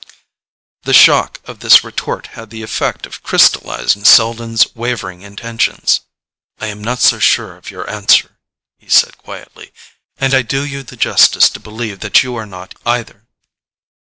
[0.81, 5.99] The shock of this retort had the effect of crystallizing Selden's wavering intentions.
[6.59, 8.39] "I am not so sure of your answer,"
[8.79, 9.71] he said quietly.
[10.17, 13.27] "And I do you the justice to believe that you are not either."